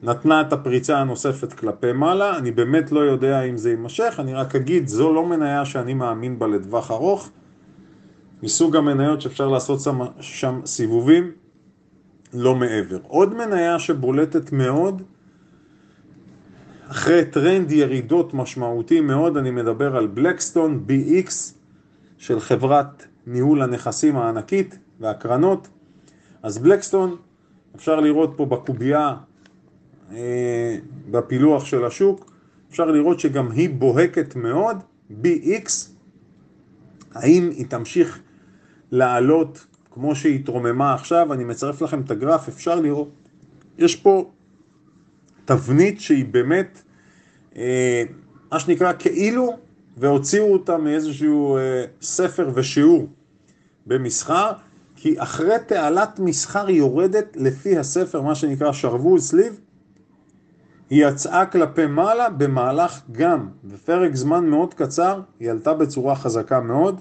נתנה 0.03 0.41
את 0.41 0.53
הפריצה 0.53 0.99
הנוספת 0.99 1.53
כלפי 1.53 1.93
מעלה, 1.93 2.39
אני 2.39 2.51
באמת 2.51 2.93
לא 2.93 3.01
יודע 3.01 3.43
אם 3.43 3.57
זה 3.57 3.71
יימשך, 3.71 4.17
אני 4.19 4.35
רק 4.35 4.55
אגיד, 4.55 4.89
זו 4.89 5.13
לא 5.13 5.27
מניה 5.27 5.65
שאני 5.65 5.95
מאמין 5.95 6.39
בה 6.39 6.47
לטווח 6.47 6.91
ארוך, 6.91 7.31
מסוג 8.43 8.77
המניות 8.77 9.21
שאפשר 9.21 9.49
לעשות 9.49 9.81
שם, 9.81 10.01
שם 10.21 10.61
סיבובים, 10.65 11.31
לא 12.35 12.55
מעבר. 12.55 12.99
עוד 13.03 13.35
מניה 13.35 13.79
שבולטת 13.79 14.53
מאוד, 14.53 15.03
אחרי 16.89 17.25
טרנד 17.25 17.73
ירידות 17.73 18.35
משמעותי 18.35 19.01
מאוד, 19.01 19.37
אני 19.37 19.51
מדבר 19.51 19.97
על 19.97 20.07
בלקסטון 20.07 20.85
BX 20.89 21.33
של 22.19 22.41
חברת 22.41 23.07
ניהול 23.27 23.63
הנכסים 23.63 24.17
הענקית 24.17 24.79
והקרנות. 25.01 25.69
אז 26.43 26.59
בלקסטון, 26.59 27.17
אפשר 27.77 28.01
לראות 28.01 28.33
פה 28.37 28.47
בקובייה 28.47 29.15
בפילוח 31.11 31.65
של 31.65 31.85
השוק, 31.85 32.33
אפשר 32.71 32.87
לראות 32.87 33.21
שגם 33.21 33.51
היא 33.51 33.71
בוהקת 33.71 34.37
מאוד, 34.37 34.77
BX, 35.23 35.71
האם 37.15 37.51
היא 37.51 37.67
תמשיך 37.67 38.19
לעלות 38.93 39.67
כמו 39.91 40.15
שהיא 40.15 40.35
התרוממה 40.41 40.95
עכשיו, 40.95 41.33
אני 41.33 41.45
מצרף 41.45 41.83
לכם 41.83 42.01
את 42.01 42.11
הגרף, 42.11 42.49
אפשר 42.49 42.81
לראות, 42.81 43.09
יש 43.79 43.97
פה 43.97 44.31
תבנית 45.45 46.01
שהיא 46.01 46.25
באמת, 46.25 46.83
אה, 47.57 48.03
מה 48.53 48.61
שנקרא 48.61 48.93
כאילו, 48.99 49.57
והוציאו 49.97 50.53
אותה 50.53 50.79
מאיזשהו 50.79 51.57
אה, 51.57 51.85
ספר 52.03 52.51
ושיעור 52.55 53.09
במסחר, 53.87 54.53
כי 54.97 55.15
אחרי 55.23 55.55
תעלת 55.67 56.19
מסחר 56.19 56.71
יורדת 56.71 57.37
לפי 57.37 57.79
הספר, 57.79 58.23
מה 58.23 58.35
שנקרא 58.35 58.73
שרוול 58.73 59.21
סליב, 59.21 59.61
היא 60.91 61.07
יצאה 61.07 61.47
כלפי 61.47 61.87
מעלה 61.87 62.29
במהלך 62.29 63.01
גם, 63.13 63.49
בפרק 63.65 64.15
זמן 64.15 64.47
מאוד 64.47 64.75
קצר, 64.75 65.21
היא 65.41 65.51
עלתה 65.51 65.75
בצורה 65.75 66.15
חזקה 66.15 66.61
מאוד. 66.61 67.01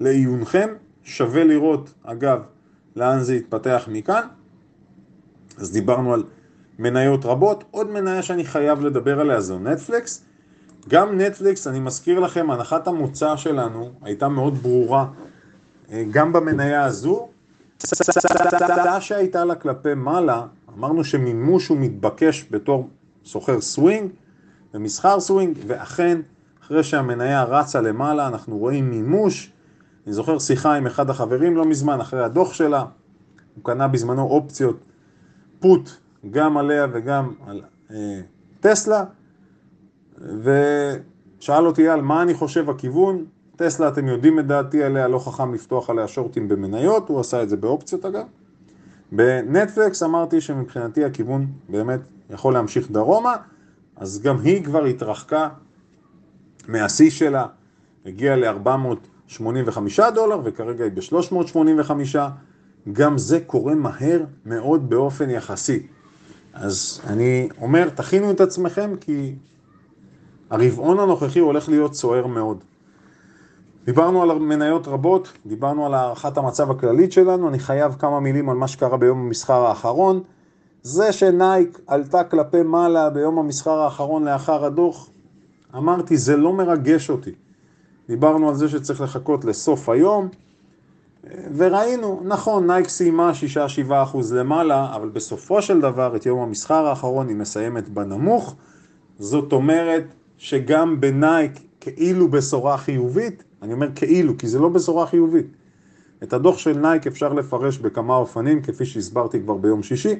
לעיונכם, 0.00 0.68
שווה 1.02 1.44
לראות, 1.44 1.94
אגב, 2.04 2.42
לאן 2.96 3.20
זה 3.20 3.34
יתפתח 3.34 3.88
מכאן. 3.92 4.22
אז 5.58 5.72
דיברנו 5.72 6.14
על 6.14 6.24
מניות 6.78 7.24
רבות. 7.24 7.64
עוד 7.70 7.90
מניה 7.90 8.22
שאני 8.22 8.44
חייב 8.44 8.80
לדבר 8.80 9.20
עליה 9.20 9.40
זו 9.40 9.58
נטפליקס. 9.58 10.24
גם 10.88 11.20
נטפליקס, 11.20 11.66
אני 11.66 11.80
מזכיר 11.80 12.20
לכם, 12.20 12.50
הנחת 12.50 12.88
המוצא 12.88 13.36
שלנו 13.36 13.90
הייתה 14.02 14.28
מאוד 14.28 14.54
ברורה, 14.54 15.06
אה, 15.92 16.04
גם 16.10 16.32
במניה 16.32 16.84
הזו. 16.84 17.28
הצעה 17.84 19.00
שהייתה 19.00 19.44
לה 19.44 19.54
כלפי 19.54 19.94
מעלה, 19.94 20.46
אמרנו 20.78 21.04
שמימוש 21.04 21.68
הוא 21.68 21.78
מתבקש 21.80 22.46
בתור 22.50 22.88
סוחר 23.28 23.60
סווינג 23.60 24.10
ומסחר 24.74 25.20
סווינג, 25.20 25.58
ואכן, 25.66 26.20
אחרי 26.62 26.84
שהמניה 26.84 27.44
רצה 27.44 27.80
למעלה, 27.80 28.26
אנחנו 28.28 28.58
רואים 28.58 28.90
מימוש. 28.90 29.52
אני 30.06 30.12
זוכר 30.12 30.38
שיחה 30.38 30.74
עם 30.74 30.86
אחד 30.86 31.10
החברים 31.10 31.56
לא 31.56 31.64
מזמן, 31.64 32.00
אחרי 32.00 32.24
הדוח 32.24 32.52
שלה, 32.52 32.84
הוא 33.54 33.64
קנה 33.64 33.88
בזמנו 33.88 34.22
אופציות 34.22 34.76
put 35.60 35.90
גם 36.30 36.56
עליה 36.56 36.86
וגם 36.92 37.32
על 37.46 37.62
אה, 37.90 38.20
טסלה, 38.60 39.04
ושאל 40.18 41.66
אותי 41.66 41.88
על 41.88 42.00
מה 42.00 42.22
אני 42.22 42.34
חושב 42.34 42.70
הכיוון. 42.70 43.24
טסלה, 43.56 43.88
אתם 43.88 44.08
יודעים 44.08 44.38
את 44.38 44.46
דעתי 44.46 44.82
עליה, 44.82 45.08
לא 45.08 45.18
חכם 45.18 45.54
לפתוח 45.54 45.90
עליה 45.90 46.08
שורטים 46.08 46.48
במניות, 46.48 47.08
הוא 47.08 47.20
עשה 47.20 47.42
את 47.42 47.48
זה 47.48 47.56
באופציות 47.56 48.04
אגב. 48.04 48.26
בנטפליקס 49.12 50.02
אמרתי 50.02 50.40
שמבחינתי 50.40 51.04
הכיוון 51.04 51.46
באמת 51.68 52.00
יכול 52.30 52.54
להמשיך 52.54 52.90
דרומה, 52.90 53.36
אז 53.96 54.22
גם 54.22 54.40
היא 54.40 54.64
כבר 54.64 54.84
התרחקה 54.84 55.48
מהשיא 56.68 57.10
שלה, 57.10 57.46
הגיעה 58.06 58.36
ל-485 58.36 59.78
דולר 60.14 60.40
וכרגע 60.44 60.84
היא 60.84 60.92
ב-385, 60.92 62.16
גם 62.92 63.18
זה 63.18 63.40
קורה 63.40 63.74
מהר 63.74 64.20
מאוד 64.46 64.90
באופן 64.90 65.30
יחסי. 65.30 65.86
אז 66.52 67.00
אני 67.06 67.48
אומר, 67.60 67.88
תכינו 67.88 68.30
את 68.30 68.40
עצמכם 68.40 68.90
כי 69.00 69.34
הרבעון 70.50 71.00
הנוכחי 71.00 71.38
הולך 71.38 71.68
להיות 71.68 71.94
סוער 71.94 72.26
מאוד. 72.26 72.64
דיברנו 73.88 74.22
על 74.22 74.38
מניות 74.38 74.88
רבות, 74.88 75.32
דיברנו 75.46 75.86
על 75.86 75.94
הערכת 75.94 76.38
המצב 76.38 76.70
הכללית 76.70 77.12
שלנו, 77.12 77.48
אני 77.48 77.58
חייב 77.58 77.94
כמה 77.98 78.20
מילים 78.20 78.48
על 78.48 78.56
מה 78.56 78.68
שקרה 78.68 78.96
ביום 78.96 79.18
המסחר 79.18 79.66
האחרון. 79.66 80.20
זה 80.82 81.12
שנייק 81.12 81.78
עלתה 81.86 82.24
כלפי 82.24 82.62
מעלה 82.62 83.10
ביום 83.10 83.38
המסחר 83.38 83.78
האחרון 83.78 84.24
לאחר 84.24 84.64
הדוח, 84.64 85.10
אמרתי, 85.76 86.16
זה 86.16 86.36
לא 86.36 86.52
מרגש 86.52 87.10
אותי. 87.10 87.30
דיברנו 88.08 88.48
על 88.48 88.54
זה 88.54 88.68
שצריך 88.68 89.00
לחכות 89.00 89.44
לסוף 89.44 89.88
היום, 89.88 90.28
וראינו, 91.56 92.20
נכון, 92.24 92.66
נייק 92.66 92.88
סיימה 92.88 93.32
6-7% 93.90 93.92
למעלה, 94.34 94.94
אבל 94.94 95.08
בסופו 95.08 95.62
של 95.62 95.80
דבר 95.80 96.16
את 96.16 96.26
יום 96.26 96.40
המסחר 96.40 96.86
האחרון 96.86 97.28
היא 97.28 97.36
מסיימת 97.36 97.88
בנמוך. 97.88 98.54
זאת 99.18 99.52
אומרת 99.52 100.04
שגם 100.38 101.00
בנייק 101.00 101.52
כאילו 101.80 102.28
בשורה 102.28 102.76
חיובית, 102.76 103.44
אני 103.62 103.72
אומר 103.72 103.88
כאילו, 103.94 104.38
כי 104.38 104.48
זה 104.48 104.58
לא 104.58 104.68
בשורה 104.68 105.06
חיובית. 105.06 105.46
את 106.22 106.32
הדוח 106.32 106.58
של 106.58 106.78
נייק 106.78 107.06
אפשר 107.06 107.32
לפרש 107.32 107.78
בכמה 107.78 108.16
אופנים, 108.16 108.62
כפי 108.62 108.84
שהסברתי 108.84 109.40
כבר 109.40 109.54
ביום 109.54 109.82
שישי. 109.82 110.14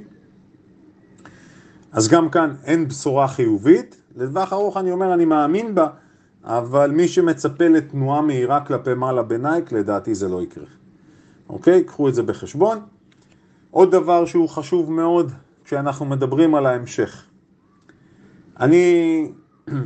אז 1.93 2.09
גם 2.09 2.31
כאן 2.31 2.55
אין 2.65 2.89
בשורה 2.89 3.29
חיובית. 3.29 3.97
לטווח 4.17 4.53
ארוך 4.53 4.77
אני 4.77 4.93
אומר, 4.93 5.15
אני 5.15 5.25
מאמין 5.25 5.75
בה, 5.75 5.89
אבל 6.45 6.91
מי 6.91 7.09
שמצפה 7.09 7.69
לתנועה 7.69 8.21
מהירה 8.23 8.65
כלפי 8.65 8.95
מעלה 8.95 9.23
בנייק, 9.23 9.73
לדעתי 9.73 10.15
זה 10.15 10.29
לא 10.29 10.43
יקרה. 10.43 10.67
אוקיי? 11.49 11.85
קחו 11.85 12.09
את 12.09 12.15
זה 12.15 12.23
בחשבון. 12.23 12.79
עוד 13.71 13.91
דבר 13.91 14.27
שהוא 14.27 14.49
חשוב 14.49 14.93
מאוד 14.93 15.33
כשאנחנו 15.65 16.07
מדברים 16.07 16.55
על 16.55 16.67
ההמשך. 16.67 17.25
אני 18.61 19.33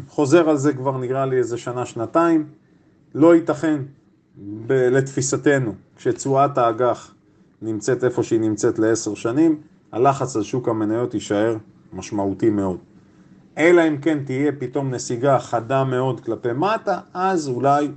חוזר 0.09 0.51
על 0.51 0.57
זה 0.57 0.73
כבר 0.73 0.97
נראה 0.97 1.27
לי 1.27 1.37
איזה 1.37 1.59
שנה, 1.59 1.87
שנתיים. 1.87 2.47
לא 3.15 3.35
ייתכן 3.35 3.81
ב- 4.67 4.73
לתפיסתנו, 4.73 5.75
כשתשואת 5.97 6.59
האג"ח 6.59 7.15
נמצאת 7.63 8.05
איפה 8.05 8.23
שהיא 8.23 8.41
נמצאת 8.41 8.79
לעשר 8.79 9.15
שנים, 9.15 9.61
הלחץ 9.93 10.37
על 10.37 10.43
שוק 10.43 10.69
המניות 10.69 11.15
יישאר 11.15 11.57
משמעותי 11.93 12.51
מאוד. 12.51 12.79
אלא 13.59 13.89
אם 13.89 13.99
כן 13.99 14.25
תהיה 14.25 14.53
פתאום 14.59 14.91
נסיגה 14.91 15.39
חדה 15.39 15.85
מאוד 15.85 16.21
כלפי 16.21 16.53
מטה, 16.53 17.01
אז 17.15 17.49
אולי 17.49 17.89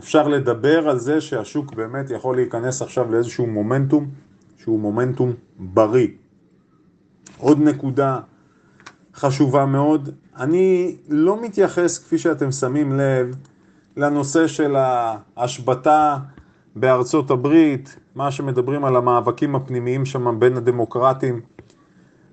אפשר 0.00 0.28
לדבר 0.28 0.88
על 0.88 0.98
זה 0.98 1.20
שהשוק 1.20 1.74
באמת 1.74 2.10
יכול 2.10 2.36
להיכנס 2.36 2.82
עכשיו 2.82 3.12
לאיזשהו 3.12 3.46
מומנטום 3.46 4.10
שהוא 4.58 4.80
מומנטום 4.80 5.32
בריא. 5.58 6.08
עוד 7.38 7.60
נקודה 7.60 8.20
חשובה 9.14 9.66
מאוד, 9.66 10.10
אני 10.36 10.96
לא 11.08 11.42
מתייחס, 11.42 11.98
כפי 11.98 12.18
שאתם 12.18 12.52
שמים 12.52 12.92
לב, 12.92 13.36
לנושא 13.96 14.46
של 14.46 14.76
ההשבתה 14.76 16.16
בארצות 16.76 17.30
הברית, 17.30 17.96
מה 18.14 18.30
שמדברים 18.30 18.84
על 18.84 18.96
המאבקים 18.96 19.54
הפנימיים 19.54 20.04
שם 20.04 20.40
בין 20.40 20.56
הדמוקרטים 20.56 21.40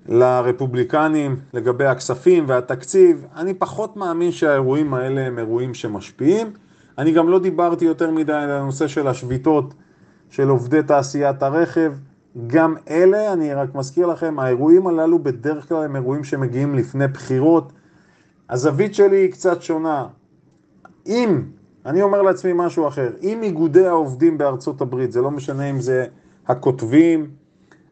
לרפובליקנים 0.08 1.36
לגבי 1.52 1.86
הכספים 1.86 2.44
והתקציב. 2.48 3.26
אני 3.36 3.54
פחות 3.54 3.96
מאמין 3.96 4.32
שהאירועים 4.32 4.94
האלה 4.94 5.20
הם 5.20 5.38
אירועים 5.38 5.74
שמשפיעים. 5.74 6.52
אני 6.98 7.12
גם 7.12 7.28
לא 7.28 7.38
דיברתי 7.38 7.84
יותר 7.84 8.10
מדי 8.10 8.32
על 8.32 8.50
הנושא 8.50 8.88
של 8.88 9.08
השביתות 9.08 9.74
של 10.30 10.48
עובדי 10.48 10.82
תעשיית 10.82 11.42
הרכב. 11.42 11.92
גם 12.46 12.74
אלה, 12.90 13.32
אני 13.32 13.54
רק 13.54 13.74
מזכיר 13.74 14.06
לכם, 14.06 14.38
האירועים 14.38 14.86
הללו 14.86 15.18
בדרך 15.18 15.68
כלל 15.68 15.84
הם 15.84 15.96
אירועים 15.96 16.24
שמגיעים 16.24 16.74
לפני 16.74 17.08
בחירות. 17.08 17.72
הזווית 18.50 18.94
שלי 18.94 19.16
היא 19.16 19.32
קצת 19.32 19.62
שונה. 19.62 20.06
אם, 21.08 21.42
אני 21.86 22.02
אומר 22.02 22.22
לעצמי 22.22 22.52
משהו 22.54 22.88
אחר, 22.88 23.10
אם 23.22 23.42
איגודי 23.42 23.86
העובדים 23.86 24.38
בארצות 24.38 24.80
הברית, 24.80 25.12
זה 25.12 25.20
לא 25.20 25.30
משנה 25.30 25.70
אם 25.70 25.80
זה 25.80 26.06
הכותבים 26.46 27.30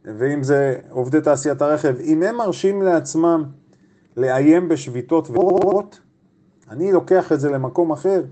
ואם 0.04 0.42
זה 0.42 0.76
עובדי 0.90 1.20
תעשיית 1.20 1.62
הרכב, 1.62 1.94
אם 2.00 2.22
הם 2.22 2.36
מרשים 2.36 2.82
לעצמם 2.82 3.44
לאיים 4.16 4.68
בשביתות 4.68 5.30
וחובות, 5.30 6.00
אני 6.70 6.92
לוקח 6.92 7.32
את 7.32 7.40
זה 7.40 7.50
למקום 7.50 7.92
אחר. 7.92 8.22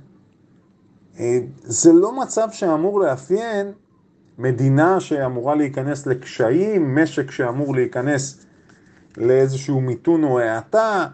אה, 1.18 1.38
זה 1.62 1.92
לא 1.92 2.20
מצב 2.20 2.48
שאמור 2.52 3.00
לאפיין 3.00 3.72
מדינה 4.38 5.00
שאמורה 5.00 5.54
להיכנס 5.54 6.06
לקשיים, 6.06 6.94
משק 6.94 7.30
שאמור 7.30 7.74
להיכנס 7.74 8.46
לאיזשהו 9.16 9.80
מיתון 9.80 10.24
או 10.24 10.38
האטה, 10.40 11.06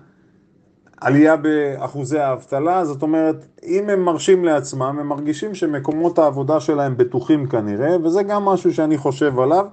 עלייה 1.01 1.37
באחוזי 1.37 2.19
האבטלה, 2.19 2.85
זאת 2.85 3.03
אומרת, 3.03 3.47
אם 3.63 3.91
הם 3.91 4.05
מרשים 4.05 4.45
לעצמם, 4.45 4.97
הם 5.01 5.07
מרגישים 5.07 5.55
שמקומות 5.55 6.19
העבודה 6.19 6.61
שלהם 6.61 6.97
בטוחים 6.97 7.47
כנראה, 7.47 7.97
וזה 8.05 8.23
גם 8.23 8.45
משהו 8.45 8.75
שאני 8.75 8.99
חושב 8.99 9.39
עליו, 9.39 9.67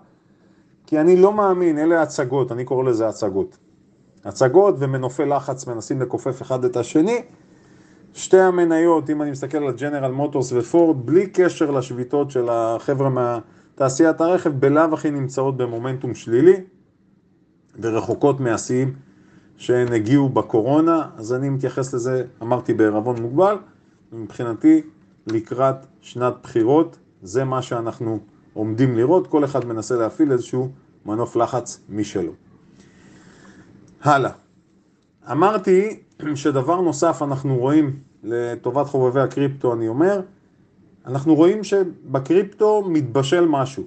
כי 0.85 0.99
אני 0.99 1.17
לא 1.17 1.33
מאמין, 1.33 1.79
אלה 1.79 2.01
הצגות, 2.01 2.51
אני 2.51 2.65
קורא 2.65 2.83
לזה 2.83 3.07
הצגות. 3.07 3.57
הצגות 4.25 4.75
ומנופי 4.79 5.25
לחץ 5.25 5.67
מנסים 5.67 6.01
לכופף 6.01 6.41
אחד 6.41 6.65
את 6.65 6.77
השני, 6.77 7.21
שתי 8.13 8.39
המניות, 8.39 9.09
אם 9.09 9.21
אני 9.21 9.31
מסתכל 9.31 9.57
על 9.57 9.73
ג'נרל 9.73 10.11
מוטורס 10.11 10.53
ופורד, 10.53 11.05
בלי 11.05 11.27
קשר 11.27 11.71
לשביתות 11.71 12.31
של 12.31 12.49
החבר'ה 12.51 13.09
מתעשיית 13.09 14.21
הרכב, 14.21 14.49
בלאו 14.49 14.93
הכי 14.93 15.11
נמצאות 15.11 15.57
במומנטום 15.57 16.15
שלילי 16.15 16.55
ורחוקות 17.81 18.39
מהשיאים 18.39 19.06
שהן 19.57 19.93
הגיעו 19.93 20.29
בקורונה, 20.29 21.09
אז 21.17 21.33
אני 21.33 21.49
מתייחס 21.49 21.93
לזה, 21.93 22.23
אמרתי 22.41 22.73
בערבון 22.73 23.21
מוגבל, 23.21 23.55
מבחינתי 24.11 24.81
לקראת 25.27 25.75
שנת 26.01 26.33
בחירות, 26.43 26.97
זה 27.21 27.43
מה 27.43 27.61
שאנחנו 27.61 28.19
עומדים 28.53 28.97
לראות, 28.97 29.27
כל 29.27 29.45
אחד 29.45 29.65
מנסה 29.65 29.95
להפעיל 29.95 30.31
איזשהו 30.31 30.69
מנוף 31.05 31.35
לחץ 31.35 31.79
משלו. 31.89 32.31
הלאה. 34.01 34.31
אמרתי 35.31 35.99
שדבר 36.35 36.81
נוסף 36.81 37.21
אנחנו 37.21 37.57
רואים 37.57 37.99
לטובת 38.23 38.87
חובבי 38.87 39.19
הקריפטו, 39.19 39.73
אני 39.73 39.87
אומר, 39.87 40.21
אנחנו 41.05 41.35
רואים 41.35 41.63
שבקריפטו 41.63 42.83
מתבשל 42.89 43.45
משהו. 43.45 43.83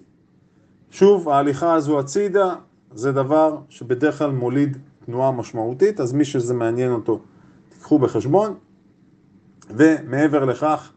שוב, 0.91 1.29
ההליכה 1.29 1.75
הזו 1.75 1.99
הצידה 1.99 2.55
זה 2.95 3.13
דבר 3.13 3.59
שבדרך 3.69 4.19
כלל 4.19 4.31
מוליד 4.31 4.77
תנועה 5.07 5.31
משמעותית, 5.31 6.01
אז 6.01 6.13
מי 6.13 6.25
שזה 6.25 6.55
מעניין 6.55 6.93
אותו, 6.93 7.21
תיקחו 7.69 7.99
בחשבון. 7.99 8.55
ומעבר 9.71 10.45
לכך, 10.45 10.93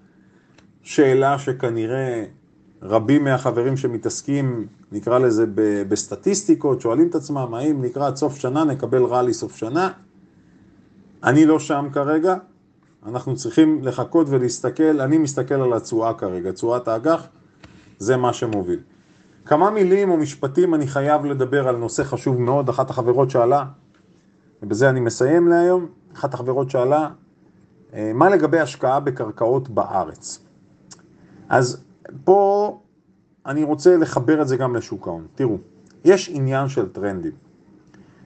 שאלה 0.81 1.39
שכנראה 1.39 2.25
רבים 2.81 3.23
מהחברים 3.23 3.77
שמתעסקים, 3.77 4.67
נקרא 4.91 5.19
לזה 5.19 5.45
בסטטיסטיקות, 5.89 6.81
שואלים 6.81 7.07
את 7.07 7.15
עצמם, 7.15 7.53
האם 7.53 7.83
לקראת 7.83 8.15
סוף 8.15 8.37
שנה 8.37 8.63
נקבל 8.63 9.03
ראלי 9.03 9.33
סוף 9.33 9.55
שנה? 9.55 9.89
אני 11.23 11.45
לא 11.45 11.59
שם 11.59 11.87
כרגע, 11.93 12.35
אנחנו 13.05 13.35
צריכים 13.35 13.79
לחכות 13.83 14.27
ולהסתכל, 14.29 15.01
אני 15.01 15.17
מסתכל 15.17 15.53
על 15.53 15.73
התשואה 15.73 16.13
כרגע, 16.13 16.51
תשואת 16.51 16.87
האג"ח, 16.87 17.27
זה 17.99 18.17
מה 18.17 18.33
שמוביל. 18.33 18.79
כמה 19.45 19.71
מילים 19.71 20.09
או 20.09 20.17
משפטים 20.17 20.75
אני 20.75 20.87
חייב 20.87 21.25
לדבר 21.25 21.67
על 21.67 21.75
נושא 21.75 22.03
חשוב 22.03 22.41
מאוד, 22.41 22.69
אחת 22.69 22.89
החברות 22.89 23.29
שאלה, 23.29 23.65
ובזה 24.63 24.89
אני 24.89 24.99
מסיים 24.99 25.47
להיום, 25.47 25.87
אחת 26.15 26.33
החברות 26.33 26.69
שאלה, 26.69 27.09
אה, 27.93 28.11
מה 28.13 28.29
לגבי 28.29 28.59
השקעה 28.59 28.99
בקרקעות 28.99 29.69
בארץ? 29.69 30.39
אז 31.49 31.83
פה 32.23 32.79
אני 33.45 33.63
רוצה 33.63 33.97
לחבר 33.97 34.41
את 34.41 34.47
זה 34.47 34.57
גם 34.57 34.75
לשוק 34.75 35.07
ההון. 35.07 35.27
תראו, 35.35 35.57
יש 36.05 36.29
עניין 36.33 36.69
של 36.69 36.89
טרנדים. 36.89 37.31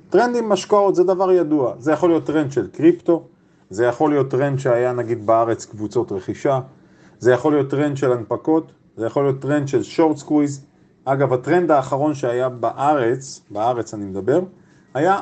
טרנדים 0.09 0.49
בהשקעות 0.49 0.95
זה 0.95 1.03
דבר 1.03 1.31
ידוע, 1.31 1.73
זה 1.77 1.91
יכול 1.91 2.09
להיות 2.09 2.25
טרנד 2.25 2.51
של 2.51 2.67
קריפטו, 2.67 3.23
זה 3.69 3.85
יכול 3.85 4.09
להיות 4.09 4.31
טרנד 4.31 4.59
שהיה 4.59 4.93
נגיד 4.93 5.25
בארץ 5.25 5.65
קבוצות 5.65 6.11
רכישה, 6.11 6.59
זה 7.19 7.31
יכול 7.31 7.53
להיות 7.53 7.69
טרנד 7.69 7.97
של 7.97 8.11
הנפקות, 8.11 8.71
זה 8.97 9.05
יכול 9.05 9.23
להיות 9.23 9.41
טרנד 9.41 9.67
של 9.67 9.83
short 9.83 10.17
squeeze. 10.17 10.65
אגב, 11.05 11.33
הטרנד 11.33 11.71
האחרון 11.71 12.13
שהיה 12.13 12.49
בארץ, 12.49 13.41
בארץ 13.51 13.93
אני 13.93 14.05
מדבר, 14.05 14.41
היה 14.93 15.21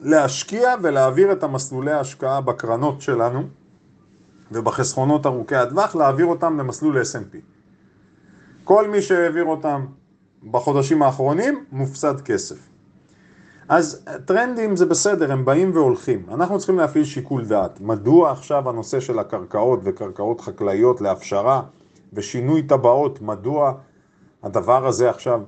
להשקיע 0.00 0.74
ולהעביר 0.82 1.32
את 1.32 1.42
המסלולי 1.42 1.92
ההשקעה 1.92 2.40
בקרנות 2.40 3.00
שלנו 3.00 3.42
ובחסכונות 4.52 5.26
ארוכי 5.26 5.56
הטווח, 5.56 5.96
להעביר 5.96 6.26
אותם 6.26 6.58
למסלול 6.58 7.02
S&P. 7.02 7.36
כל 8.64 8.88
מי 8.88 9.02
שהעביר 9.02 9.44
אותם 9.44 9.86
בחודשים 10.50 11.02
האחרונים, 11.02 11.64
הפסיד 11.72 12.20
כסף. 12.20 12.56
אז 13.68 14.04
טרנדים 14.24 14.76
זה 14.76 14.86
בסדר, 14.86 15.32
הם 15.32 15.44
באים 15.44 15.70
והולכים. 15.74 16.26
אנחנו 16.28 16.58
צריכים 16.58 16.78
להפעיל 16.78 17.04
שיקול 17.04 17.44
דעת. 17.44 17.80
מדוע 17.80 18.30
עכשיו 18.30 18.68
הנושא 18.68 19.00
של 19.00 19.18
הקרקעות 19.18 19.80
וקרקעות 19.84 20.40
חקלאיות 20.40 21.00
להפשרה 21.00 21.62
ושינוי 22.12 22.62
טבעות, 22.62 23.22
מדוע 23.22 23.72
הדבר 24.42 24.86
הזה 24.86 25.10
עכשיו 25.10 25.40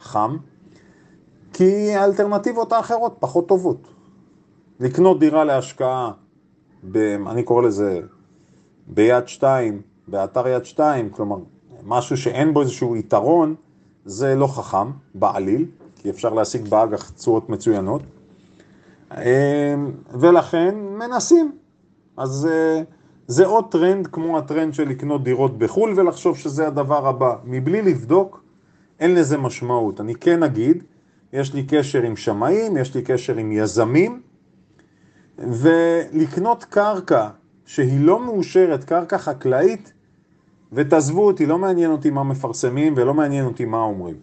חם? 0.00 0.36
כי 1.52 1.94
האלטרנטיבות 1.94 2.72
האחרות 2.72 3.16
פחות 3.20 3.48
טובות. 3.48 3.99
לקנות 4.80 5.20
דירה 5.20 5.44
להשקעה, 5.44 6.12
ב, 6.90 6.96
אני 7.26 7.42
קורא 7.42 7.62
לזה 7.62 8.00
ביד 8.86 9.28
שתיים, 9.28 9.82
באתר 10.08 10.48
יד 10.48 10.64
שתיים, 10.64 11.10
כלומר 11.10 11.36
משהו 11.84 12.16
שאין 12.16 12.54
בו 12.54 12.60
איזשהו 12.60 12.96
יתרון, 12.96 13.54
זה 14.04 14.34
לא 14.34 14.46
חכם 14.46 14.90
בעליל. 15.14 15.66
כי 16.02 16.10
אפשר 16.10 16.34
להשיג 16.34 16.68
באג"ח 16.68 17.10
תשואות 17.10 17.48
מצוינות, 17.48 18.02
אמ, 19.12 19.22
ולכן 20.20 20.74
מנסים. 20.98 21.52
אז 22.16 22.48
אה, 22.50 22.82
זה 23.26 23.46
עוד 23.46 23.70
טרנד 23.70 24.06
כמו 24.06 24.38
הטרנד 24.38 24.74
של 24.74 24.88
לקנות 24.88 25.24
דירות 25.24 25.58
בחו"ל 25.58 25.92
ולחשוב 25.96 26.38
שזה 26.38 26.66
הדבר 26.66 27.08
הבא. 27.08 27.34
מבלי 27.44 27.82
לבדוק, 27.82 28.42
אין 29.00 29.14
לזה 29.14 29.38
משמעות. 29.38 30.00
אני 30.00 30.14
כן 30.14 30.42
אגיד, 30.42 30.82
יש 31.32 31.54
לי 31.54 31.66
קשר 31.66 32.02
עם 32.02 32.16
שמאים, 32.16 32.76
יש 32.76 32.94
לי 32.94 33.02
קשר 33.02 33.36
עם 33.36 33.52
יזמים, 33.52 34.20
ולקנות 35.40 36.64
קרקע 36.64 37.28
שהיא 37.66 38.00
לא 38.00 38.20
מאושרת, 38.20 38.84
קרקע 38.84 39.18
חקלאית, 39.18 39.92
ותעזבו 40.72 41.26
אותי, 41.26 41.46
לא 41.46 41.58
מעניין 41.58 41.90
אותי 41.90 42.10
מה 42.10 42.24
מפרסמים 42.24 42.94
ולא 42.96 43.14
מעניין 43.14 43.44
אותי 43.44 43.64
מה 43.64 43.82
אומרים. 43.82 44.16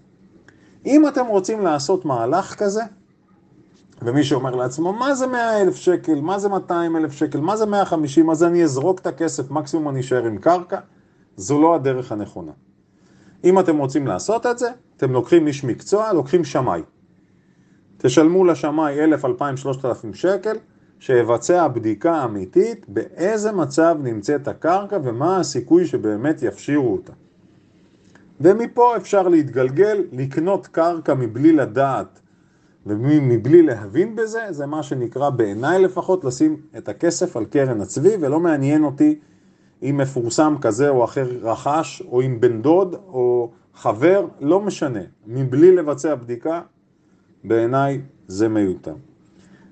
אם 0.86 1.08
אתם 1.08 1.26
רוצים 1.26 1.62
לעשות 1.62 2.06
מהלך 2.06 2.56
כזה, 2.56 2.82
ומי 4.02 4.24
שאומר 4.24 4.56
לעצמו, 4.56 4.94
מה 4.94 5.16
זה 5.16 5.28
100 5.28 5.62
אלף 5.62 5.76
שקל, 5.76 6.22
מה 6.22 6.40
זה 6.40 6.50
200 6.50 6.96
אלף 6.96 7.12
שקל, 7.12 7.40
מה 7.40 7.58
זה 7.58 7.66
150, 7.66 8.30
אז 8.30 8.44
אני 8.44 8.64
אזרוק 8.64 9.00
את 9.00 9.08
הכסף, 9.08 9.52
מקסימום 9.52 9.90
אני 9.90 10.00
אשאר 10.00 10.26
עם 10.26 10.38
קרקע, 10.38 10.80
זו 11.38 11.62
לא 11.62 11.76
הדרך 11.76 12.12
הנכונה. 12.12 12.52
אם 13.44 13.60
אתם 13.60 13.78
רוצים 13.78 14.08
לעשות 14.08 14.46
את 14.46 14.58
זה, 14.58 14.70
אתם 14.98 15.12
לוקחים 15.12 15.48
איש 15.48 15.64
מקצוע, 15.64 16.14
לוקחים 16.14 16.44
שמאי. 16.44 16.82
תשלמו 17.98 18.46
לשמאי 18.46 19.04
1,000, 19.04 19.26
2,000, 19.26 19.58
3,000 19.58 20.14
שקל, 20.14 20.58
שיבצע 21.00 21.68
בדיקה 21.68 22.24
אמיתית 22.24 22.86
באיזה 22.90 23.52
מצב 23.52 23.98
נמצאת 24.04 24.48
הקרקע 24.48 24.98
ומה 25.04 25.40
הסיכוי 25.40 25.86
שבאמת 25.86 26.44
יפשירו 26.44 26.94
אותה. 26.94 27.14
ומפה 28.42 28.98
אפשר 28.98 29.28
להתגלגל, 29.28 30.04
לקנות 30.12 30.68
קרקע 30.68 31.14
מבלי 31.14 31.52
לדעת 31.52 32.20
ומבלי 32.86 33.62
להבין 33.62 34.16
בזה, 34.16 34.40
זה 34.50 34.66
מה 34.66 34.84
שנקרא 34.84 35.30
בעיניי 35.30 35.82
לפחות 35.82 36.26
לשים 36.26 36.58
את 36.78 36.90
הכסף 36.90 37.38
על 37.38 37.46
קרן 37.46 37.82
הצבי, 37.82 38.16
ולא 38.20 38.40
מעניין 38.40 38.84
אותי 38.84 39.20
אם 39.84 39.98
מפורסם 39.98 40.56
כזה 40.62 40.90
או 40.90 41.04
אחר 41.04 41.28
רכש, 41.42 42.02
או 42.02 42.22
אם 42.22 42.40
בן 42.40 42.62
דוד 42.62 42.96
או 43.08 43.52
חבר, 43.74 44.28
לא 44.40 44.60
משנה. 44.60 45.00
מבלי 45.28 45.76
לבצע 45.76 46.16
בדיקה, 46.16 46.62
בעיניי 47.44 48.02
זה 48.28 48.48
מיותר. 48.48 48.94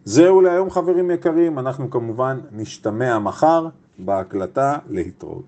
זהו 0.07 0.41
להיום 0.41 0.69
חברים 0.69 1.11
יקרים, 1.11 1.59
אנחנו 1.59 1.89
כמובן 1.89 2.39
נשתמע 2.51 3.19
מחר 3.19 3.67
בהקלטה 3.99 4.77
להתראות. 4.89 5.45